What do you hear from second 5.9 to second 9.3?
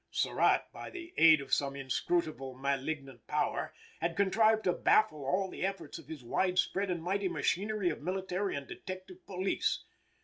of his widespread and mighty machinery of military and detective